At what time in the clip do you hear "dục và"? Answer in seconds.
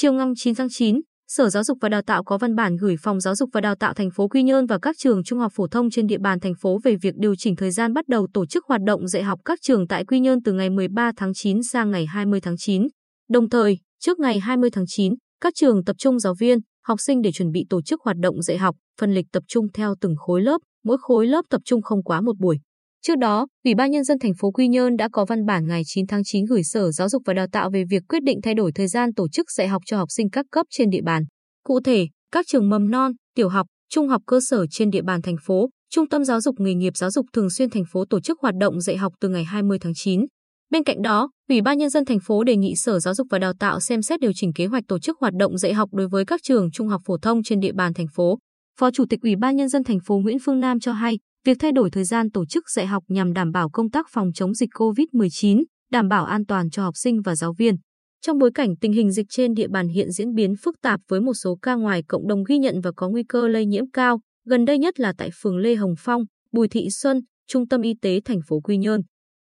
1.64-1.88, 3.34-3.60, 27.08-27.34, 43.14-43.38